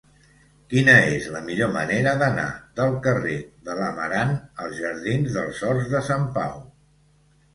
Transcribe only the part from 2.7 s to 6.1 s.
del carrer de l'Amarant als jardins dels Horts de